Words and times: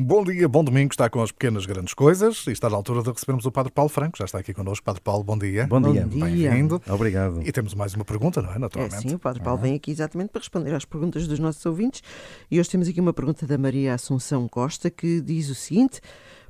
Bom 0.00 0.22
dia, 0.22 0.46
bom 0.48 0.62
domingo, 0.62 0.92
está 0.92 1.10
com 1.10 1.20
as 1.20 1.32
pequenas 1.32 1.66
grandes 1.66 1.92
coisas 1.92 2.46
e 2.46 2.52
está 2.52 2.70
na 2.70 2.76
altura 2.76 3.02
de 3.02 3.10
recebermos 3.10 3.44
o 3.46 3.50
Padre 3.50 3.72
Paulo 3.72 3.88
Franco, 3.88 4.16
já 4.16 4.26
está 4.26 4.38
aqui 4.38 4.54
connosco. 4.54 4.84
Padre 4.84 5.00
Paulo, 5.00 5.24
bom 5.24 5.36
dia. 5.36 5.66
Bom 5.66 5.80
dia. 5.80 6.06
Bem-vindo. 6.06 6.80
Obrigado. 6.88 7.42
E 7.44 7.50
temos 7.50 7.74
mais 7.74 7.94
uma 7.94 8.04
pergunta, 8.04 8.40
não 8.40 8.52
é? 8.52 8.60
Naturalmente. 8.60 8.94
É 8.94 9.00
sim, 9.00 9.16
o 9.16 9.18
Padre 9.18 9.42
Paulo 9.42 9.60
vem 9.60 9.74
aqui 9.74 9.90
exatamente 9.90 10.28
para 10.28 10.38
responder 10.38 10.72
às 10.72 10.84
perguntas 10.84 11.26
dos 11.26 11.40
nossos 11.40 11.66
ouvintes. 11.66 12.00
E 12.48 12.60
hoje 12.60 12.70
temos 12.70 12.86
aqui 12.86 13.00
uma 13.00 13.12
pergunta 13.12 13.44
da 13.44 13.58
Maria 13.58 13.92
Assunção 13.92 14.46
Costa 14.46 14.88
que 14.88 15.20
diz 15.20 15.50
o 15.50 15.54
seguinte: 15.56 16.00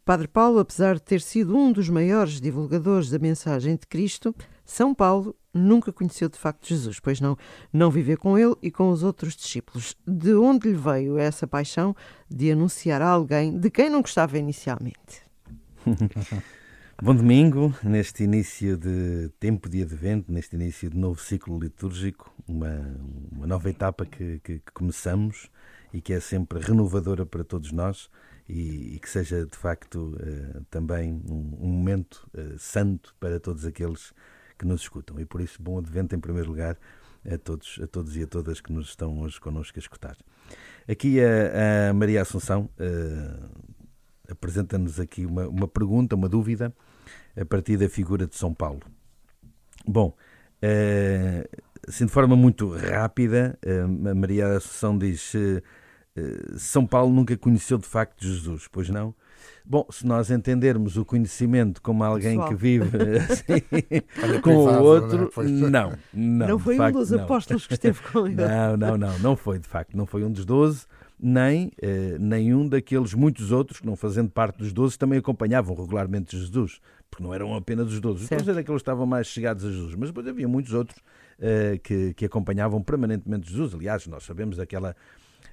Padre 0.08 0.26
Paulo, 0.26 0.58
apesar 0.58 0.94
de 0.94 1.02
ter 1.02 1.20
sido 1.20 1.54
um 1.54 1.70
dos 1.70 1.90
maiores 1.90 2.40
divulgadores 2.40 3.10
da 3.10 3.18
mensagem 3.18 3.76
de 3.76 3.86
Cristo, 3.86 4.34
São 4.64 4.94
Paulo 4.94 5.36
nunca 5.52 5.92
conheceu 5.92 6.30
de 6.30 6.38
facto 6.38 6.66
Jesus, 6.66 6.98
pois 6.98 7.20
não, 7.20 7.36
não 7.70 7.90
viveu 7.90 8.16
com 8.16 8.38
ele 8.38 8.54
e 8.62 8.70
com 8.70 8.88
os 8.88 9.02
outros 9.02 9.36
discípulos. 9.36 9.94
De 10.06 10.32
onde 10.32 10.70
lhe 10.70 10.74
veio 10.74 11.18
essa 11.18 11.46
paixão 11.46 11.94
de 12.26 12.50
anunciar 12.50 13.02
a 13.02 13.08
alguém 13.10 13.60
de 13.60 13.68
quem 13.68 13.90
não 13.90 14.00
gostava 14.00 14.38
inicialmente? 14.38 15.20
Bom 17.02 17.14
domingo, 17.14 17.74
neste 17.82 18.24
início 18.24 18.78
de 18.78 19.28
tempo 19.38 19.68
de 19.68 19.82
advento, 19.82 20.32
neste 20.32 20.56
início 20.56 20.88
de 20.88 20.96
novo 20.96 21.20
ciclo 21.20 21.60
litúrgico, 21.60 22.32
uma, 22.48 22.98
uma 23.30 23.46
nova 23.46 23.68
etapa 23.68 24.06
que, 24.06 24.40
que, 24.42 24.60
que 24.60 24.72
começamos 24.72 25.50
e 25.92 26.00
que 26.00 26.14
é 26.14 26.20
sempre 26.20 26.60
renovadora 26.60 27.26
para 27.26 27.44
todos 27.44 27.72
nós 27.72 28.08
e, 28.48 28.94
e 28.94 28.98
que 28.98 29.08
seja 29.08 29.44
de 29.44 29.56
facto 29.56 30.16
uh, 30.16 30.64
também 30.70 31.12
um, 31.28 31.58
um 31.60 31.68
momento 31.68 32.28
uh, 32.34 32.58
santo 32.58 33.14
para 33.20 33.38
todos 33.38 33.66
aqueles 33.66 34.12
que 34.58 34.64
nos 34.64 34.80
escutam. 34.80 35.20
E 35.20 35.26
por 35.26 35.40
isso, 35.40 35.62
bom 35.62 35.78
advento 35.78 36.14
em 36.16 36.20
primeiro 36.20 36.48
lugar 36.48 36.78
a 37.30 37.36
todos, 37.36 37.78
a 37.82 37.86
todos 37.86 38.16
e 38.16 38.22
a 38.22 38.26
todas 38.26 38.60
que 38.60 38.72
nos 38.72 38.88
estão 38.88 39.20
hoje 39.20 39.38
connosco 39.38 39.78
a 39.78 39.80
escutar. 39.80 40.16
Aqui 40.88 41.18
a, 41.20 41.90
a 41.90 41.92
Maria 41.92 42.22
Assunção 42.22 42.70
uh, 42.80 43.50
apresenta-nos 44.30 44.98
aqui 44.98 45.26
uma, 45.26 45.46
uma 45.46 45.68
pergunta, 45.68 46.16
uma 46.16 46.28
dúvida, 46.28 46.74
a 47.38 47.44
partir 47.44 47.76
da 47.76 47.88
figura 47.88 48.26
de 48.26 48.36
São 48.36 48.54
Paulo. 48.54 48.80
Bom, 49.86 50.14
assim 51.86 52.04
de 52.04 52.12
forma 52.12 52.34
muito 52.34 52.68
rápida, 52.74 53.58
a 53.64 54.14
Maria 54.14 54.56
Assunção 54.56 54.98
diz: 54.98 55.32
São 56.56 56.86
Paulo 56.86 57.12
nunca 57.12 57.36
conheceu 57.36 57.78
de 57.78 57.86
facto 57.86 58.24
Jesus, 58.24 58.68
pois 58.70 58.88
não? 58.88 59.14
Bom, 59.64 59.86
se 59.90 60.06
nós 60.06 60.30
entendermos 60.30 60.96
o 60.96 61.04
conhecimento 61.04 61.82
como 61.82 62.02
alguém 62.02 62.38
Pessoal. 62.38 62.48
que 62.48 62.54
vive 62.54 62.88
assim, 63.18 64.40
com 64.40 64.50
o 64.50 64.82
outro, 64.82 65.30
não, 65.36 65.70
não. 65.70 65.98
Não, 66.12 66.48
não 66.48 66.58
foi 66.58 66.76
facto, 66.76 66.96
um 66.96 66.98
dos 67.00 67.10
não. 67.10 67.22
apóstolos 67.22 67.66
que 67.66 67.74
esteve 67.74 68.00
com 68.02 68.26
ele. 68.26 68.36
Não, 68.36 68.76
não, 68.76 68.96
não, 68.96 69.18
não 69.18 69.36
foi, 69.36 69.58
de 69.58 69.68
facto, 69.68 69.96
não 69.96 70.06
foi 70.06 70.24
um 70.24 70.32
dos 70.32 70.44
doze, 70.44 70.86
nem 71.20 71.72
eh, 71.82 72.16
nenhum 72.18 72.66
daqueles 72.66 73.12
muitos 73.12 73.52
outros 73.52 73.80
que, 73.80 73.86
não 73.86 73.96
fazendo 73.96 74.30
parte 74.30 74.58
dos 74.58 74.72
doze, 74.72 74.98
também 74.98 75.18
acompanhavam 75.18 75.76
regularmente 75.76 76.38
Jesus, 76.38 76.80
porque 77.10 77.22
não 77.22 77.34
eram 77.34 77.54
apenas 77.54 77.92
os 77.92 78.00
doze. 78.00 78.24
Os 78.24 78.30
doze 78.30 78.50
eram 78.50 78.60
aqueles 78.60 78.78
que 78.78 78.82
estavam 78.82 79.04
mais 79.04 79.26
chegados 79.26 79.64
a 79.64 79.68
Jesus, 79.70 79.94
mas 79.96 80.08
depois 80.10 80.26
havia 80.26 80.48
muitos 80.48 80.72
outros 80.72 80.98
eh, 81.40 81.78
que, 81.82 82.14
que 82.14 82.24
acompanhavam 82.24 82.82
permanentemente 82.82 83.50
Jesus. 83.50 83.74
Aliás, 83.74 84.06
nós 84.06 84.24
sabemos 84.24 84.56
daquela 84.56 84.96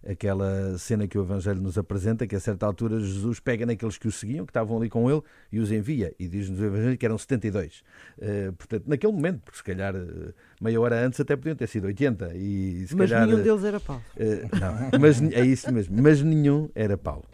aquela 0.08 0.78
cena 0.78 1.08
que 1.08 1.18
o 1.18 1.22
Evangelho 1.22 1.60
nos 1.60 1.78
apresenta, 1.78 2.28
que 2.28 2.36
a 2.36 2.40
certa 2.40 2.66
altura 2.66 3.00
Jesus 3.00 3.40
pega 3.40 3.66
naqueles 3.66 3.98
que 3.98 4.08
o 4.08 4.12
seguiam, 4.12 4.46
que 4.46 4.52
estavam 4.52 4.78
ali 4.78 4.90
com 4.90 5.10
ele, 5.10 5.22
e 5.52 5.60
os 5.60 5.72
envia. 5.72 6.14
E 6.20 6.28
diz-nos 6.28 6.60
o 6.60 6.66
Evangelho 6.66 6.98
que 6.98 7.06
eram 7.06 7.18
72. 7.18 7.82
Uh, 8.18 8.54
portanto, 8.54 8.84
naquele 8.88 9.12
momento, 9.12 9.42
porque 9.42 9.58
se 9.58 9.64
calhar 9.64 9.96
uh, 9.96 10.34
meia 10.62 10.80
hora 10.80 11.06
antes 11.06 11.20
até 11.20 11.36
podiam 11.36 11.56
ter 11.56 11.68
sido 11.68 11.86
80. 11.86 12.32
E, 12.36 12.86
mas 12.96 13.10
calhar, 13.10 13.28
nenhum 13.28 13.42
deles 13.42 13.64
era 13.64 13.80
Paulo. 13.80 14.04
Uh, 14.16 14.60
não, 14.60 15.00
mas 15.00 15.22
é 15.22 15.46
isso 15.46 15.72
mesmo. 15.74 16.02
Mas 16.02 16.22
nenhum 16.22 16.70
era 16.76 16.98
Paulo. 16.98 17.26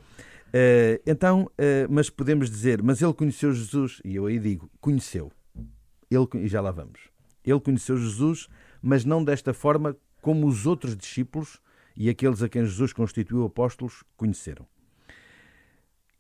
então, 1.06 1.50
mas 1.90 2.10
podemos 2.10 2.50
dizer, 2.50 2.82
mas 2.82 3.02
ele 3.02 3.14
conheceu 3.14 3.54
Jesus, 3.54 4.02
e 4.04 4.16
eu 4.16 4.26
aí 4.26 4.40
digo, 4.40 4.70
conheceu. 4.80 5.32
Ele, 6.10 6.28
e 6.36 6.48
já 6.48 6.62
lá 6.62 6.72
vamos. 6.72 7.00
Ele 7.46 7.60
conheceu 7.60 7.98
Jesus, 7.98 8.48
mas 8.82 9.06
não 9.06 9.24
desta 9.24 9.54
forma 9.54 9.96
como 10.22 10.48
os 10.48 10.66
outros 10.66 10.96
discípulos 10.96 11.60
e 12.02 12.10
aqueles 12.10 12.42
a 12.42 12.50
quem 12.50 12.66
Jesus 12.66 12.94
constituiu 12.94 13.46
apóstolos 13.46 14.04
conheceram. 14.18 14.68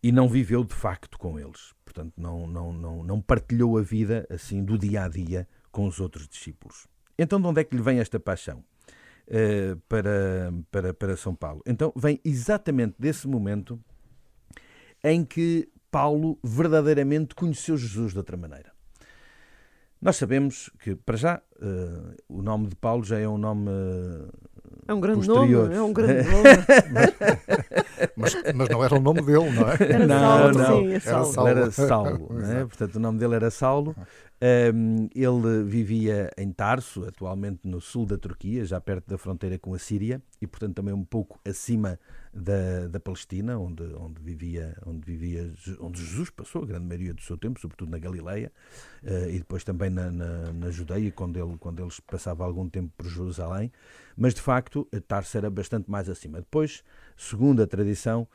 E 0.03 0.11
não 0.11 0.29
viveu 0.29 0.63
de 0.63 0.75
facto 0.75 1.17
com 1.17 1.39
eles. 1.39 1.73
Portanto, 1.83 2.13
não, 2.17 2.45
não, 2.45 2.71
não, 2.71 3.03
não 3.03 3.19
partilhou 3.19 3.79
a 3.79 3.81
vida 3.81 4.27
assim 4.29 4.63
do 4.63 4.77
dia 4.77 5.05
a 5.05 5.07
dia 5.07 5.47
com 5.71 5.87
os 5.87 5.99
outros 5.99 6.27
discípulos. 6.27 6.85
Então, 7.17 7.41
de 7.41 7.47
onde 7.47 7.61
é 7.61 7.63
que 7.63 7.75
lhe 7.75 7.81
vem 7.81 7.97
esta 7.97 8.19
paixão 8.19 8.63
uh, 9.27 9.75
para, 9.89 10.53
para, 10.69 10.93
para 10.93 11.17
São 11.17 11.33
Paulo? 11.33 11.63
Então, 11.65 11.91
vem 11.95 12.21
exatamente 12.23 12.93
desse 12.99 13.27
momento 13.27 13.83
em 15.03 15.25
que 15.25 15.67
Paulo 15.89 16.37
verdadeiramente 16.43 17.33
conheceu 17.33 17.75
Jesus 17.75 18.11
de 18.11 18.19
outra 18.19 18.37
maneira. 18.37 18.71
Nós 19.99 20.15
sabemos 20.15 20.69
que, 20.79 20.95
para 20.95 21.17
já, 21.17 21.41
uh, 21.57 22.15
o 22.27 22.43
nome 22.43 22.67
de 22.67 22.75
Paulo 22.75 23.03
já 23.03 23.17
é 23.17 23.27
um 23.27 23.37
nome 23.39 23.67
uh, 23.69 24.50
é 24.87 24.93
um 24.93 24.99
grande 24.99 25.25
posterior. 25.27 25.63
nome, 25.63 25.75
é 25.75 25.81
um 25.81 25.93
grande 25.93 26.27
nome. 26.29 26.43
mas, 28.15 28.35
mas, 28.55 28.69
não 28.69 28.83
era 28.83 28.95
o 28.95 28.99
nome 28.99 29.21
dele, 29.21 29.49
não 29.51 29.69
é? 29.69 29.77
Era 29.79 30.07
não, 30.07 30.19
Saulo, 30.19 30.57
não. 30.57 30.79
Sim, 30.79 30.93
é 30.93 30.99
Saulo. 30.99 31.47
Era 31.47 31.71
Saulo. 31.71 32.07
Era 32.07 32.17
Saulo 32.17 32.33
né? 32.39 32.65
Portanto, 32.65 32.95
o 32.95 32.99
nome 32.99 33.19
dele 33.19 33.35
era 33.35 33.51
Saulo. 33.51 33.95
Um, 34.43 35.07
ele 35.13 35.63
vivia 35.63 36.31
em 36.35 36.51
Tarso, 36.51 37.05
atualmente 37.05 37.67
no 37.67 37.79
sul 37.79 38.07
da 38.07 38.17
Turquia, 38.17 38.65
já 38.65 38.81
perto 38.81 39.07
da 39.07 39.15
fronteira 39.15 39.59
com 39.59 39.71
a 39.75 39.77
Síria, 39.77 40.19
e 40.41 40.47
portanto 40.47 40.73
também 40.77 40.95
um 40.95 41.03
pouco 41.03 41.39
acima 41.45 41.99
da, 42.33 42.87
da 42.87 42.99
Palestina, 42.99 43.59
onde, 43.59 43.83
onde, 43.93 44.19
vivia, 44.19 44.75
onde 44.83 45.05
vivia, 45.05 45.53
onde 45.79 46.03
Jesus 46.03 46.31
passou 46.31 46.63
a 46.63 46.65
grande 46.65 46.87
maioria 46.87 47.13
do 47.13 47.21
seu 47.21 47.37
tempo, 47.37 47.59
sobretudo 47.59 47.91
na 47.91 47.99
Galileia, 47.99 48.51
uh, 49.03 49.29
e 49.29 49.37
depois 49.37 49.63
também 49.63 49.91
na, 49.91 50.09
na, 50.09 50.51
na 50.51 50.71
Judeia, 50.71 51.11
quando 51.11 51.37
ele, 51.37 51.55
quando 51.59 51.79
ele 51.83 51.91
passava 52.07 52.43
algum 52.43 52.67
tempo 52.67 52.91
por 52.97 53.07
Jerusalém. 53.07 53.71
Mas 54.17 54.33
de 54.33 54.41
facto, 54.41 54.87
Tarso 55.07 55.37
era 55.37 55.51
bastante 55.51 55.91
mais 55.91 56.09
acima. 56.09 56.39
Depois, 56.39 56.83
segundo 57.15 57.61
a 57.61 57.67
tradição, 57.67 58.27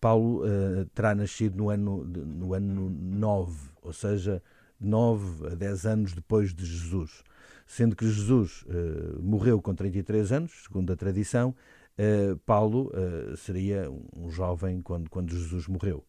Paulo 0.00 0.44
uh, 0.44 0.84
terá 0.86 1.14
nascido 1.14 1.56
no 1.56 1.70
ano, 1.70 2.04
no 2.04 2.52
ano 2.52 2.90
9, 2.90 3.70
ou 3.80 3.92
seja, 3.92 4.42
9 4.82 5.48
a 5.48 5.54
10 5.54 5.86
anos 5.86 6.12
depois 6.12 6.52
de 6.52 6.64
Jesus. 6.64 7.22
Sendo 7.66 7.96
que 7.96 8.06
Jesus 8.06 8.62
uh, 8.62 9.22
morreu 9.22 9.60
com 9.62 9.74
33 9.74 10.32
anos, 10.32 10.64
segundo 10.64 10.92
a 10.92 10.96
tradição, 10.96 11.54
uh, 11.96 12.36
Paulo 12.38 12.90
uh, 12.92 13.36
seria 13.36 13.90
um 14.14 14.30
jovem 14.30 14.82
quando, 14.82 15.08
quando 15.08 15.30
Jesus 15.30 15.68
morreu. 15.68 16.04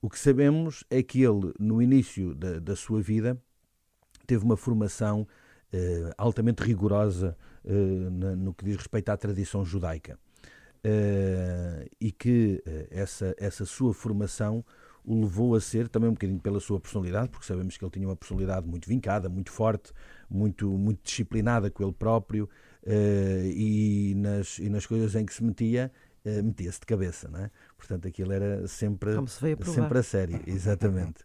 O 0.00 0.10
que 0.10 0.18
sabemos 0.18 0.84
é 0.90 1.02
que 1.02 1.22
ele, 1.22 1.52
no 1.58 1.80
início 1.80 2.34
da, 2.34 2.58
da 2.58 2.76
sua 2.76 3.00
vida, 3.00 3.40
teve 4.26 4.44
uma 4.44 4.56
formação 4.56 5.26
altamente 6.16 6.62
rigorosa 6.62 7.36
no 7.64 8.54
que 8.54 8.64
diz 8.64 8.76
respeito 8.76 9.10
à 9.10 9.16
tradição 9.16 9.64
judaica. 9.64 10.18
e 12.00 12.12
que 12.12 12.62
essa, 12.90 13.34
essa 13.36 13.64
sua 13.64 13.92
formação 13.92 14.64
o 15.06 15.20
levou 15.20 15.54
a 15.54 15.60
ser 15.60 15.88
também 15.88 16.10
um 16.10 16.12
bocadinho 16.12 16.40
pela 16.40 16.58
sua 16.58 16.80
personalidade, 16.80 17.28
porque 17.28 17.46
sabemos 17.46 17.76
que 17.76 17.84
ele 17.84 17.92
tinha 17.92 18.08
uma 18.08 18.16
personalidade 18.16 18.66
muito 18.66 18.88
vincada, 18.88 19.28
muito 19.28 19.52
forte, 19.52 19.92
muito, 20.28 20.68
muito 20.68 21.00
disciplinada 21.04 21.70
com 21.70 21.84
ele 21.84 21.92
próprio 21.92 22.48
uh, 22.82 23.46
e, 23.46 24.14
nas, 24.16 24.58
e 24.58 24.68
nas 24.68 24.84
coisas 24.84 25.14
em 25.14 25.24
que 25.24 25.32
se 25.32 25.44
metia, 25.44 25.92
uh, 26.24 26.42
metia-se 26.42 26.80
de 26.80 26.86
cabeça, 26.86 27.28
não 27.28 27.38
é? 27.38 27.50
Portanto, 27.78 28.08
aquilo 28.08 28.32
era 28.32 28.66
sempre, 28.66 29.10
a 29.10 29.72
sempre 29.72 29.98
a 29.98 30.02
sério, 30.02 30.40
exatamente. 30.44 31.22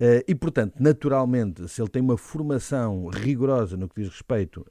uh, 0.00 0.22
e, 0.26 0.34
portanto, 0.34 0.74
naturalmente, 0.78 1.68
se 1.68 1.82
ele 1.82 1.90
tem 1.90 2.00
uma 2.00 2.16
formação 2.16 3.08
rigorosa 3.08 3.76
no 3.76 3.88
que 3.88 4.02
diz 4.02 4.10
respeito 4.10 4.64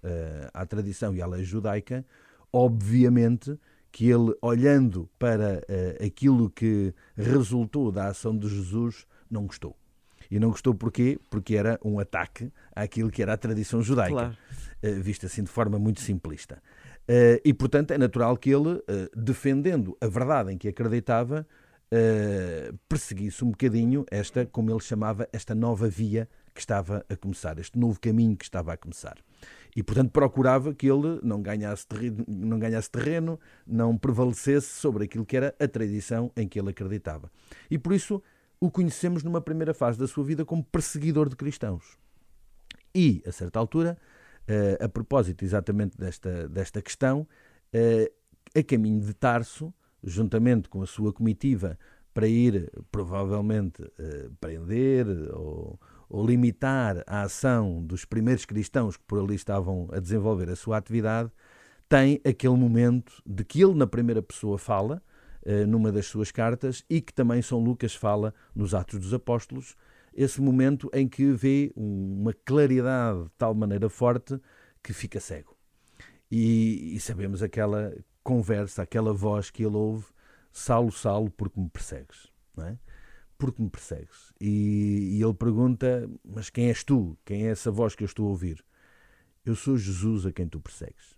à 0.53 0.65
tradição 0.65 1.13
e 1.13 1.21
à 1.21 1.27
lei 1.27 1.43
judaica, 1.43 2.05
obviamente 2.53 3.59
que 3.95 4.09
ele, 4.09 4.35
olhando 4.41 5.09
para 5.17 5.63
uh, 5.69 6.05
aquilo 6.05 6.49
que 6.49 6.93
resultou 7.15 7.93
da 7.93 8.07
ação 8.07 8.37
de 8.37 8.45
Jesus, 8.49 9.07
não 9.31 9.47
gostou. 9.47 9.73
E 10.29 10.37
não 10.37 10.49
gostou 10.49 10.75
porquê? 10.75 11.17
Porque 11.29 11.55
era 11.55 11.79
um 11.81 11.97
ataque 11.97 12.51
àquilo 12.75 13.09
que 13.09 13.21
era 13.21 13.31
a 13.31 13.37
tradição 13.37 13.81
judaica, 13.81 14.11
claro. 14.11 14.37
uh, 14.83 15.01
vista 15.01 15.27
assim 15.27 15.43
de 15.43 15.49
forma 15.49 15.79
muito 15.79 16.01
simplista. 16.01 16.61
Uh, 17.09 17.39
e, 17.45 17.53
portanto, 17.53 17.91
é 17.91 17.97
natural 17.97 18.35
que 18.35 18.49
ele, 18.49 18.83
defendendo 19.15 19.95
a 20.01 20.07
verdade 20.07 20.51
em 20.51 20.57
que 20.57 20.67
acreditava, 20.67 21.47
perseguisse 22.89 23.45
um 23.45 23.51
bocadinho 23.51 24.05
esta, 24.11 24.45
como 24.45 24.69
ele 24.69 24.81
chamava, 24.81 25.25
esta 25.31 25.55
nova 25.55 25.87
via 25.87 26.27
que 26.53 26.59
estava 26.59 27.05
a 27.07 27.15
começar, 27.15 27.57
este 27.59 27.79
novo 27.79 27.97
caminho 28.01 28.35
que 28.35 28.43
estava 28.43 28.73
a 28.73 28.77
começar 28.77 29.15
e, 29.75 29.83
portanto, 29.83 30.11
procurava 30.11 30.73
que 30.73 30.87
ele 30.87 31.19
não 31.21 31.41
ganhasse, 31.41 31.85
terreno, 31.85 32.23
não 32.27 32.57
ganhasse 32.57 32.89
terreno, 32.89 33.39
não 33.67 33.97
prevalecesse 33.97 34.67
sobre 34.67 35.03
aquilo 35.03 35.25
que 35.25 35.35
era 35.35 35.53
a 35.59 35.67
tradição 35.67 36.31
em 36.35 36.47
que 36.47 36.59
ele 36.59 36.69
acreditava. 36.69 37.29
E 37.69 37.77
por 37.77 37.93
isso 37.93 38.23
o 38.59 38.71
conhecemos 38.71 39.21
numa 39.23 39.41
primeira 39.41 39.73
fase 39.73 39.99
da 39.99 40.07
sua 40.07 40.23
vida 40.23 40.45
como 40.45 40.63
perseguidor 40.63 41.27
de 41.27 41.35
cristãos. 41.35 41.97
E, 42.93 43.21
a 43.27 43.31
certa 43.31 43.59
altura, 43.59 43.97
eh, 44.47 44.77
a 44.81 44.87
propósito 44.87 45.43
exatamente 45.43 45.97
desta, 45.97 46.47
desta 46.47 46.81
questão, 46.81 47.27
eh, 47.73 48.09
a 48.55 48.63
caminho 48.63 49.01
de 49.01 49.13
Tarso, 49.13 49.73
juntamente 50.01 50.69
com 50.69 50.81
a 50.81 50.87
sua 50.87 51.11
comitiva, 51.11 51.77
para 52.13 52.29
ir, 52.29 52.71
provavelmente, 52.89 53.81
uh, 53.83 54.31
prender 54.39 55.05
ou, 55.33 55.77
ou, 56.09 56.25
limitar 56.25 57.03
a 57.07 57.23
ação 57.23 57.83
dos 57.83 58.05
primeiros 58.05 58.45
cristãos 58.45 58.97
que 58.97 59.03
por 59.05 59.19
ali 59.19 59.35
estavam 59.35 59.87
a 59.91 59.99
desenvolver 59.99 60.49
a 60.49 60.55
sua 60.55 60.77
atividade, 60.77 61.31
tem 61.87 62.19
aquele 62.25 62.55
momento 62.55 63.21
de 63.25 63.43
que 63.43 63.63
ele, 63.63 63.75
na 63.75 63.87
primeira 63.87 64.21
pessoa, 64.21 64.57
fala, 64.57 65.01
uh, 65.45 65.67
numa 65.67 65.91
das 65.91 66.07
suas 66.07 66.31
cartas, 66.31 66.83
e 66.89 67.01
que 67.01 67.13
também 67.13 67.41
São 67.41 67.59
Lucas 67.59 67.93
fala 67.93 68.33
nos 68.55 68.73
Atos 68.73 68.99
dos 68.99 69.13
Apóstolos, 69.13 69.75
esse 70.13 70.41
momento 70.41 70.89
em 70.93 71.07
que 71.07 71.31
vê 71.31 71.71
uma 71.75 72.33
claridade 72.33 73.23
de 73.23 73.29
tal 73.37 73.53
maneira 73.53 73.89
forte 73.89 74.39
que 74.81 74.93
fica 74.93 75.19
cego. 75.19 75.55
E, 76.31 76.95
e 76.95 76.99
sabemos 76.99 77.43
aquela 77.43 77.93
conversa, 78.23 78.81
aquela 78.81 79.13
voz 79.13 79.51
que 79.51 79.63
ele 79.63 79.75
ouve: 79.75 80.05
Saulo, 80.51 80.91
Saulo, 80.91 81.29
porque 81.29 81.59
me 81.59 81.69
persegues? 81.69 82.31
Não 82.55 82.65
é? 82.65 82.77
Porque 83.37 83.61
me 83.61 83.69
persegues? 83.69 84.33
E, 84.39 85.17
e 85.17 85.23
ele 85.23 85.33
pergunta: 85.33 86.09
Mas 86.23 86.49
quem 86.49 86.67
és 86.67 86.83
tu? 86.83 87.17
Quem 87.25 87.47
é 87.47 87.51
essa 87.51 87.71
voz 87.71 87.95
que 87.95 88.03
eu 88.03 88.07
estou 88.07 88.27
a 88.27 88.29
ouvir? 88.29 88.63
Eu 89.45 89.55
sou 89.55 89.77
Jesus 89.77 90.25
a 90.25 90.31
quem 90.31 90.47
tu 90.47 90.59
persegues. 90.59 91.15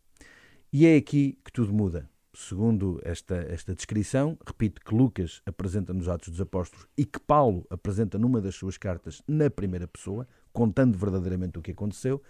E 0.72 0.86
é 0.86 0.98
aqui 0.98 1.38
que 1.46 1.52
tudo 1.52 1.74
muda. 1.74 2.10
Segundo 2.34 3.00
esta, 3.04 3.36
esta 3.50 3.74
descrição, 3.74 4.38
repito 4.46 4.82
que 4.82 4.94
Lucas 4.94 5.42
apresenta 5.46 5.92
nos 5.92 6.08
Atos 6.08 6.30
dos 6.30 6.42
Apóstolos 6.42 6.86
e 6.96 7.04
que 7.04 7.20
Paulo 7.20 7.66
apresenta 7.70 8.20
numa 8.20 8.40
das 8.40 8.54
suas 8.54 8.78
cartas 8.78 9.24
na 9.28 9.50
primeira 9.50 9.88
pessoa, 9.88 10.28
contando 10.54 10.98
verdadeiramente 10.98 11.58
o 11.58 11.64
que 11.64 11.72
aconteceu, 11.72 12.22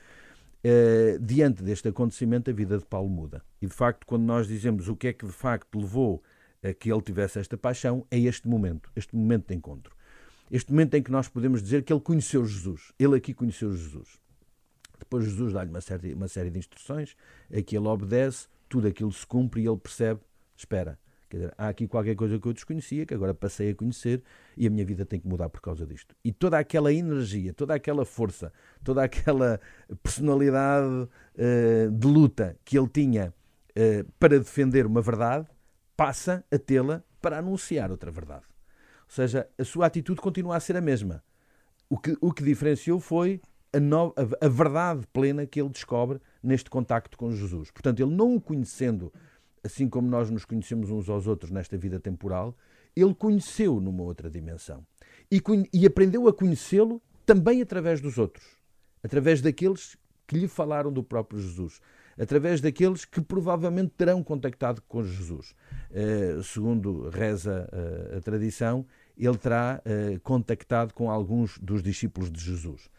eh, 0.64 1.18
diante 1.20 1.62
deste 1.62 1.90
acontecimento, 1.90 2.50
a 2.50 2.54
vida 2.54 2.78
de 2.78 2.86
Paulo 2.86 3.10
muda. 3.10 3.44
E 3.62 3.68
de 3.68 3.74
facto, 3.74 4.06
quando 4.06 4.24
nós 4.24 4.48
dizemos 4.48 4.88
o 4.88 4.96
que 4.96 5.08
é 5.08 5.14
que 5.14 5.26
de 5.26 5.32
facto 5.32 5.78
levou 5.78 6.24
que 6.80 6.92
ele 6.92 7.02
tivesse 7.02 7.40
esta 7.40 7.58
paixão, 7.58 8.06
é 8.10 8.20
este 8.20 8.48
momento, 8.48 8.92
este 8.96 9.16
momento 9.16 9.48
de 9.48 9.56
encontro. 9.56 9.96
Este 10.50 10.72
momento 10.72 10.96
em 10.96 11.04
que 11.04 11.12
nós 11.12 11.28
podemos 11.28 11.62
dizer 11.62 11.84
que 11.84 11.92
ele 11.92 12.02
conheceu 12.02 12.46
Jesus. 12.46 12.94
Ele 12.98 13.16
aqui 13.16 13.34
conheceu 13.34 13.72
Jesus. 13.72 14.20
Depois 14.98 15.26
Jesus 15.26 15.54
dá-lhe 15.54 15.70
uma 15.70 15.82
série, 15.82 16.14
uma 16.14 16.28
série 16.28 16.50
de 16.50 16.60
instruções, 16.60 17.16
a 17.52 17.62
que 17.62 17.78
ele 17.78 17.88
obedece, 17.88 18.48
tudo 18.68 18.88
aquilo 18.88 19.12
se 19.12 19.26
cumpre 19.26 19.62
e 19.62 19.68
ele 19.68 19.78
percebe: 19.78 20.22
espera, 20.56 20.98
Quer 21.30 21.38
dizer, 21.38 21.54
há 21.58 21.68
aqui 21.68 21.88
qualquer 21.88 22.16
coisa 22.16 22.40
que 22.40 22.48
eu 22.48 22.54
desconhecia, 22.54 23.06
que 23.06 23.14
agora 23.14 23.34
passei 23.34 23.72
a 23.72 23.76
conhecer 23.76 24.24
e 24.56 24.66
a 24.66 24.70
minha 24.70 24.86
vida 24.86 25.06
tem 25.06 25.20
que 25.20 25.28
mudar 25.28 25.50
por 25.50 25.60
causa 25.60 25.86
disto. 25.86 26.16
E 26.24 26.32
toda 26.32 26.58
aquela 26.58 26.92
energia, 26.92 27.54
toda 27.54 27.76
aquela 27.76 28.06
força, 28.06 28.52
toda 28.84 29.04
aquela 29.04 29.60
personalidade 30.02 30.88
uh, 30.88 31.92
de 31.92 32.08
luta 32.08 32.58
que 32.64 32.78
ele 32.78 32.88
tinha 32.88 33.34
uh, 33.72 34.12
para 34.18 34.40
defender 34.40 34.86
uma 34.86 35.02
verdade, 35.02 35.46
passa 35.98 36.46
a 36.50 36.58
tê-la 36.58 37.04
para 37.22 37.40
anunciar 37.40 37.92
outra 37.92 38.12
verdade. 38.12 38.46
Ou 39.10 39.14
seja, 39.14 39.50
a 39.58 39.64
sua 39.66 39.88
atitude 39.88 40.22
continua 40.22 40.56
a 40.56 40.60
ser 40.60 40.78
a 40.78 40.82
mesma. 40.82 41.24
O 41.90 41.98
que, 41.98 42.16
o 42.22 42.32
que 42.32 42.44
diferenciou 42.44 43.00
foi 43.00 43.42
a, 43.74 43.80
no, 43.80 44.14
a, 44.16 44.46
a 44.46 44.48
verdade 44.48 45.06
plena 45.12 45.46
que 45.46 45.60
ele 45.60 45.70
descobre 45.70 46.22
neste 46.42 46.70
contacto 46.70 47.18
com 47.18 47.32
Jesus. 47.32 47.72
Portanto, 47.72 48.00
ele 48.00 48.14
não 48.14 48.36
o 48.36 48.42
conhecendo 48.42 49.12
assim 49.68 49.88
como 49.88 50.10
nós 50.10 50.30
nos 50.30 50.46
conhecemos 50.46 50.90
uns 50.90 51.08
aos 51.10 51.28
outros 51.28 51.52
nesta 51.52 51.78
vida 51.78 52.00
temporal, 52.00 52.56
ele 52.96 53.14
conheceu 53.14 53.80
numa 53.80 54.04
outra 54.04 54.30
dimensão. 54.30 54.86
E, 55.32 55.42
e 55.74 55.86
aprendeu 55.86 56.28
a 56.28 56.34
conhecê-lo 56.34 57.02
também 57.26 57.62
através 57.62 58.02
dos 58.02 58.18
outros, 58.18 58.46
através 59.04 59.42
daqueles 59.42 59.98
que 60.26 60.38
lhe 60.38 60.48
falaram 60.48 60.92
do 60.92 61.04
próprio 61.04 61.40
Jesus, 61.40 61.80
através 62.18 62.62
daqueles 62.62 63.06
que 63.06 63.22
provavelmente 63.22 63.94
terão 63.98 64.24
contactado 64.24 64.82
com 64.88 65.04
Jesus. 65.04 65.56
Uh, 65.92 66.44
segundo 66.44 67.10
reza 67.10 67.70
uh, 67.72 68.18
a 68.18 68.22
tradição, 68.22 68.86
ele 69.18 69.38
terá 69.38 69.82
uh, 69.86 70.20
contactado 70.22 70.94
com 70.94 71.10
alguns 71.10 71.58
dos 71.60 71.82
discípulos 71.82 72.32
de 72.32 72.40
Jesus. 72.40 72.90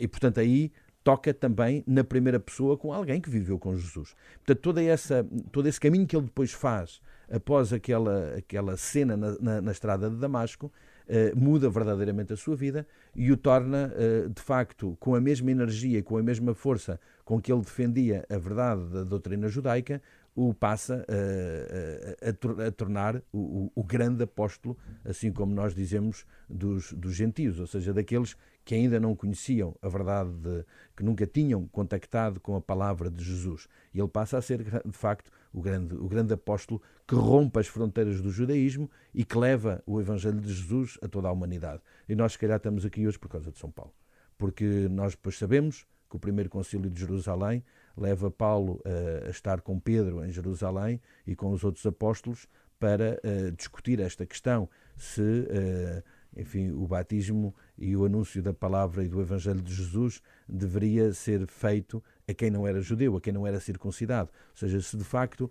e, 0.00 0.06
portanto, 0.08 0.40
aí 0.40 0.72
toca 1.02 1.34
também 1.34 1.84
na 1.86 2.02
primeira 2.02 2.40
pessoa 2.40 2.78
com 2.78 2.92
alguém 2.92 3.20
que 3.20 3.28
viveu 3.28 3.58
com 3.58 3.76
Jesus. 3.76 4.14
Portanto, 4.36 4.60
toda 4.60 4.82
essa, 4.82 5.26
todo 5.52 5.68
esse 5.68 5.78
caminho 5.78 6.06
que 6.06 6.16
ele 6.16 6.24
depois 6.24 6.52
faz 6.52 7.00
após 7.30 7.72
aquela, 7.72 8.34
aquela 8.36 8.76
cena 8.76 9.16
na, 9.16 9.38
na, 9.38 9.60
na 9.60 9.72
estrada 9.72 10.08
de 10.08 10.16
Damasco 10.16 10.72
uh, 11.08 11.38
muda 11.38 11.68
verdadeiramente 11.68 12.32
a 12.32 12.36
sua 12.36 12.56
vida 12.56 12.86
e 13.14 13.30
o 13.30 13.36
torna, 13.36 13.92
uh, 13.94 14.28
de 14.28 14.42
facto, 14.42 14.96
com 15.00 15.14
a 15.14 15.20
mesma 15.20 15.50
energia, 15.50 16.02
com 16.02 16.16
a 16.16 16.22
mesma 16.22 16.54
força 16.54 16.98
com 17.24 17.40
que 17.40 17.52
ele 17.52 17.62
defendia 17.62 18.24
a 18.28 18.36
verdade 18.36 18.84
da 18.86 19.04
doutrina 19.04 19.48
judaica, 19.48 20.02
o 20.34 20.52
passa 20.52 21.06
a, 21.08 22.28
a, 22.28 22.64
a, 22.64 22.68
a 22.68 22.72
tornar 22.72 23.22
o, 23.32 23.70
o, 23.74 23.84
grande 23.84 24.24
apóstolo, 24.24 24.76
assim 25.04 25.32
como 25.32 25.54
nós 25.54 25.74
dizemos 25.74 26.26
dos, 26.48 26.92
dos 26.92 27.14
gentios, 27.14 27.60
ou 27.60 27.66
seja, 27.66 27.92
daqueles 27.92 28.36
que 28.64 28.74
ainda 28.74 28.98
não 28.98 29.14
conheciam 29.14 29.76
a 29.80 29.88
verdade, 29.88 30.30
de, 30.32 30.64
que 30.96 31.04
nunca 31.04 31.26
tinham 31.26 31.66
contactado 31.68 32.40
com 32.40 32.56
a 32.56 32.60
palavra 32.60 33.10
de 33.10 33.22
Jesus. 33.22 33.68
E 33.92 34.00
ele 34.00 34.08
passa 34.08 34.38
a 34.38 34.42
ser, 34.42 34.62
de 34.62 34.96
facto, 34.96 35.30
o 35.52 35.60
grande, 35.60 35.94
o 35.94 36.08
grande 36.08 36.34
apóstolo 36.34 36.82
que 37.06 37.14
rompe 37.14 37.60
as 37.60 37.68
fronteiras 37.68 38.20
do 38.20 38.30
judaísmo 38.30 38.90
e 39.14 39.24
que 39.24 39.38
leva 39.38 39.82
o 39.86 40.00
Evangelho 40.00 40.40
de 40.40 40.52
Jesus 40.52 40.98
a 41.00 41.06
toda 41.06 41.28
a 41.28 41.32
humanidade. 41.32 41.80
E 42.08 42.14
nós, 42.14 42.32
se 42.32 42.38
calhar, 42.38 42.56
estamos 42.56 42.84
aqui 42.84 43.06
hoje 43.06 43.18
por 43.18 43.28
causa 43.28 43.52
de 43.52 43.58
São 43.58 43.70
Paulo. 43.70 43.92
Porque 44.36 44.88
nós 44.90 45.12
depois 45.12 45.38
sabemos 45.38 45.86
que 46.10 46.16
o 46.16 46.18
primeiro 46.18 46.50
concílio 46.50 46.90
de 46.90 47.00
Jerusalém 47.00 47.62
leva 47.96 48.30
Paulo 48.30 48.80
a, 48.84 49.26
a 49.26 49.30
estar 49.30 49.60
com 49.60 49.78
Pedro 49.78 50.24
em 50.24 50.30
Jerusalém 50.30 51.00
e 51.26 51.34
com 51.34 51.50
os 51.50 51.64
outros 51.64 51.84
apóstolos 51.86 52.46
para 52.78 53.20
uh, 53.24 53.52
discutir 53.52 54.00
esta 54.00 54.26
questão 54.26 54.68
se 54.96 55.20
uh, 55.20 56.02
enfim, 56.36 56.70
o 56.72 56.86
batismo 56.86 57.54
e 57.78 57.96
o 57.96 58.04
anúncio 58.04 58.42
da 58.42 58.52
palavra 58.52 59.04
e 59.04 59.08
do 59.08 59.20
Evangelho 59.20 59.62
de 59.62 59.72
Jesus 59.72 60.20
deveria 60.48 61.12
ser 61.12 61.46
feito 61.46 62.02
a 62.28 62.34
quem 62.34 62.50
não 62.50 62.66
era 62.66 62.80
judeu, 62.80 63.16
a 63.16 63.20
quem 63.20 63.32
não 63.32 63.46
era 63.46 63.60
circuncidado. 63.60 64.30
Ou 64.50 64.56
seja, 64.56 64.80
se 64.80 64.96
de 64.96 65.04
facto 65.04 65.48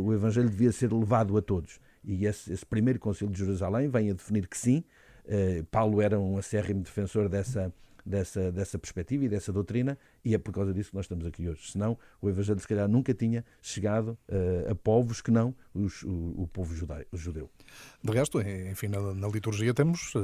o 0.00 0.14
Evangelho 0.14 0.48
devia 0.48 0.72
ser 0.72 0.90
levado 0.90 1.36
a 1.36 1.42
todos. 1.42 1.78
E 2.02 2.24
esse, 2.24 2.50
esse, 2.50 2.64
primeiro 2.64 2.98
concílio 2.98 3.32
de 3.32 3.38
Jerusalém 3.38 3.86
vem 3.88 4.10
a 4.10 4.14
definir 4.14 4.48
que 4.48 4.56
sim. 4.56 4.82
Paulo 5.70 6.00
era 6.00 6.18
um 6.18 6.38
acérrimo 6.38 6.80
defensor 6.80 7.28
dessa, 7.28 7.70
dessa, 8.04 8.52
dessa 8.52 8.78
perspectiva 8.78 9.24
e 9.24 9.28
dessa 9.28 9.52
doutrina, 9.52 9.98
e 10.24 10.34
é 10.34 10.38
por 10.38 10.52
causa 10.52 10.72
disso 10.72 10.90
que 10.90 10.96
nós 10.96 11.04
estamos 11.04 11.24
aqui 11.24 11.48
hoje. 11.48 11.72
Senão, 11.72 11.98
o 12.20 12.28
Evangelho, 12.28 12.60
se 12.60 12.68
calhar, 12.68 12.88
nunca 12.88 13.14
tinha 13.14 13.44
chegado 13.62 14.18
uh, 14.28 14.72
a 14.72 14.74
povos 14.74 15.22
que 15.22 15.30
não 15.30 15.54
os, 15.72 16.02
o, 16.02 16.42
o, 16.42 16.48
povo 16.52 16.74
judeu, 16.74 17.04
o 17.10 17.16
judeu. 17.16 17.50
De 18.02 18.12
resto, 18.12 18.40
enfim, 18.40 18.88
na, 18.88 19.14
na 19.14 19.28
liturgia 19.28 19.72
temos, 19.72 20.14
uh, 20.14 20.20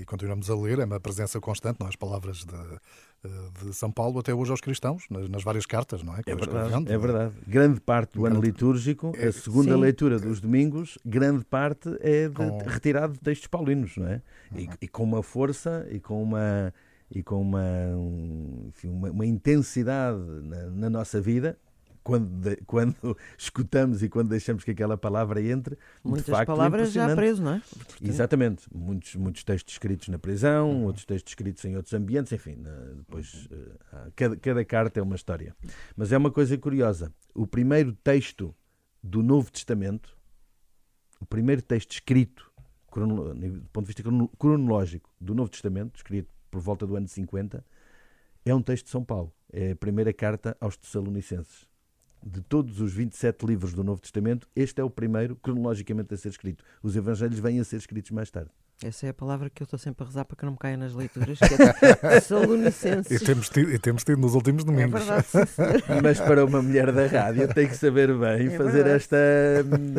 e 0.00 0.04
continuamos 0.04 0.48
a 0.50 0.56
ler, 0.56 0.78
é 0.78 0.84
uma 0.84 1.00
presença 1.00 1.40
constante, 1.40 1.80
não, 1.80 1.88
as 1.88 1.96
palavras 1.96 2.44
de, 2.44 2.54
uh, 2.54 3.64
de 3.64 3.74
São 3.74 3.90
Paulo 3.90 4.20
até 4.20 4.32
hoje 4.32 4.52
aos 4.52 4.60
cristãos, 4.60 5.04
nas, 5.10 5.28
nas 5.28 5.42
várias 5.42 5.66
cartas, 5.66 6.02
não 6.02 6.14
é? 6.14 6.20
É 6.26 6.34
verdade, 6.34 6.92
é 6.92 6.98
verdade. 6.98 7.34
Grande 7.46 7.80
parte 7.80 8.14
do 8.14 8.22
grande... 8.22 8.36
ano 8.36 8.44
litúrgico, 8.46 9.12
é, 9.16 9.26
a 9.26 9.32
segunda 9.32 9.74
sim. 9.74 9.80
leitura 9.80 10.18
dos 10.18 10.40
domingos, 10.40 10.96
grande 11.04 11.44
parte 11.44 11.88
é 12.00 12.28
de, 12.28 12.34
com... 12.34 12.58
retirado 12.58 13.14
de 13.14 13.20
textos 13.20 13.48
paulinos, 13.48 13.96
não 13.96 14.06
é? 14.06 14.22
Uhum. 14.52 14.60
E, 14.60 14.70
e 14.82 14.88
com 14.88 15.02
uma 15.02 15.22
força 15.22 15.86
e 15.90 15.98
com 15.98 16.22
uma 16.22 16.72
e 17.10 17.22
com 17.22 17.40
uma, 17.40 17.62
um, 17.94 18.66
enfim, 18.68 18.88
uma, 18.88 19.10
uma, 19.10 19.26
intensidade 19.26 20.18
na, 20.42 20.66
na, 20.70 20.90
nossa 20.90 21.20
vida, 21.20 21.58
quando, 22.02 22.26
de, 22.26 22.56
quando 22.66 23.16
escutamos 23.38 24.02
e 24.02 24.08
quando 24.08 24.28
deixamos 24.28 24.64
que 24.64 24.72
aquela 24.72 24.96
palavra 24.96 25.40
entre, 25.40 25.78
muitas 26.02 26.28
facto, 26.28 26.48
palavras 26.48 26.92
já 26.92 27.14
preso, 27.14 27.42
não 27.42 27.54
é? 27.54 27.60
Portanto... 27.60 28.08
Exatamente, 28.08 28.66
muitos, 28.74 29.14
muitos 29.14 29.44
textos 29.44 29.74
escritos 29.74 30.08
na 30.08 30.18
prisão, 30.18 30.70
uhum. 30.70 30.84
outros 30.84 31.04
textos 31.04 31.30
escritos 31.30 31.64
em 31.64 31.76
outros 31.76 31.94
ambientes, 31.94 32.32
enfim, 32.32 32.58
depois 32.96 33.46
uh, 33.46 34.12
cada, 34.14 34.36
cada 34.36 34.64
carta 34.64 35.00
é 35.00 35.02
uma 35.02 35.16
história. 35.16 35.54
Mas 35.96 36.12
é 36.12 36.18
uma 36.18 36.30
coisa 36.30 36.56
curiosa, 36.58 37.12
o 37.34 37.46
primeiro 37.46 37.92
texto 37.92 38.54
do 39.02 39.22
Novo 39.22 39.50
Testamento, 39.52 40.16
o 41.20 41.26
primeiro 41.26 41.62
texto 41.62 41.92
escrito, 41.92 42.50
do 42.92 43.68
ponto 43.72 43.86
de 43.86 43.94
vista 43.94 44.02
cronológico, 44.38 45.10
do 45.20 45.34
Novo 45.34 45.50
Testamento, 45.50 45.96
escrito 45.96 46.35
por 46.56 46.62
volta 46.62 46.86
do 46.86 46.96
ano 46.96 47.06
50, 47.06 47.62
é 48.42 48.54
um 48.54 48.62
texto 48.62 48.86
de 48.86 48.90
São 48.90 49.04
Paulo. 49.04 49.30
É 49.52 49.72
a 49.72 49.76
primeira 49.76 50.10
carta 50.10 50.56
aos 50.58 50.74
Tessalonicenses. 50.74 51.68
De 52.24 52.40
todos 52.40 52.80
os 52.80 52.92
27 52.92 53.46
livros 53.46 53.72
do 53.72 53.84
Novo 53.84 54.00
Testamento, 54.00 54.48
este 54.56 54.80
é 54.80 54.84
o 54.84 54.90
primeiro 54.90 55.36
cronologicamente 55.36 56.12
a 56.12 56.16
ser 56.16 56.28
escrito. 56.30 56.64
Os 56.82 56.96
Evangelhos 56.96 57.38
vêm 57.38 57.60
a 57.60 57.64
ser 57.64 57.76
escritos 57.76 58.10
mais 58.10 58.30
tarde. 58.30 58.50
Essa 58.84 59.06
é 59.06 59.08
a 59.08 59.14
palavra 59.14 59.48
que 59.48 59.62
eu 59.62 59.64
estou 59.64 59.78
sempre 59.78 60.04
a 60.04 60.06
rezar 60.06 60.26
para 60.26 60.36
que 60.36 60.44
não 60.44 60.52
me 60.52 60.58
caia 60.58 60.76
nas 60.76 60.92
leituras, 60.92 61.38
que 61.38 62.06
é 62.06 62.20
salunicenses. 62.20 63.10
E 63.22 63.24
temos, 63.24 63.48
tido, 63.48 63.72
e 63.72 63.78
temos 63.78 64.04
tido 64.04 64.20
nos 64.20 64.34
últimos 64.34 64.64
É 64.64 64.66
domingos. 64.66 65.02
verdade, 65.02 65.26
sim, 65.28 65.46
senhor. 65.46 65.82
Mas 66.02 66.20
para 66.20 66.44
uma 66.44 66.60
mulher 66.60 66.92
da 66.92 67.06
rádio 67.06 67.48
tem 67.54 67.68
que 67.68 67.74
saber 67.74 68.08
bem 68.18 68.48
É 68.48 68.50
fazer 68.50 68.84
verdade. 68.84 68.96
esta, 68.96 69.16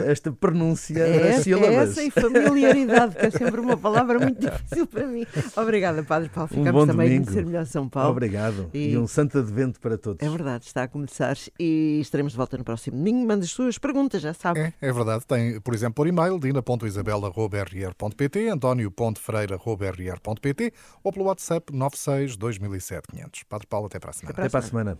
esta 0.06 0.32
pronúncia 0.32 1.00
É, 1.00 1.12
das 1.18 1.26
essa- 1.28 1.40
é 1.40 1.42
sílabas. 1.44 1.90
essa 1.90 2.04
e 2.04 2.12
familiaridade, 2.12 3.16
que 3.16 3.26
é 3.26 3.32
sempre 3.32 3.60
uma 3.62 3.76
palavra 3.78 4.20
muito 4.20 4.40
difícil 4.40 4.86
para 4.86 5.08
mim. 5.08 5.26
Obrigada, 5.56 6.04
Padre 6.04 6.30
Paulo. 6.30 6.48
Um 6.54 6.58
Ficamos 6.58 6.72
bom 6.72 6.86
também 6.86 7.08
a 7.08 7.10
domingo. 7.10 7.26
conhecer 7.26 7.46
melhor 7.48 7.66
São 7.66 7.90
Paulo. 7.90 8.12
Obrigado. 8.12 8.70
E- 8.76 8.92
E... 8.92 8.98
um 9.00 9.08
santo 9.08 9.40
advento 9.40 9.80
para 9.80 9.98
todos. 9.98 10.26
É 10.26 10.30
verdade, 10.30 10.66
está 10.66 10.84
a 10.84 10.88
começar 10.88 11.36
e 11.60 11.98
estaremos 12.18 12.34
de 12.34 12.38
volta 12.38 12.58
no 12.58 12.64
próximo 12.64 12.98
domingo. 12.98 13.28
Mande 13.28 13.46
as 13.46 13.52
suas 13.52 13.78
perguntas, 13.78 14.20
já 14.22 14.34
sabe. 14.34 14.60
É, 14.60 14.74
é 14.82 14.92
verdade. 14.92 15.24
Tem, 15.26 15.62
por 15.62 15.74
exemplo, 15.74 15.96
por 15.96 16.06
e-mail, 16.08 16.38
dina.isabela.rr.pt, 16.40 18.50
antonio.ferreira.rr.pt 18.50 20.74
ou 21.04 21.12
pelo 21.12 21.26
WhatsApp 21.26 21.72
96 21.72 22.38
2007 22.38 23.08
500. 23.10 23.44
Padre 23.44 23.68
Paulo, 23.68 23.86
até 23.88 24.00
para 24.00 24.10
a 24.10 24.14
semana. 24.14 24.34
Até 24.34 24.42
Até 24.42 24.50
para 24.50 24.60
a 24.60 24.64
semana. 24.64 25.00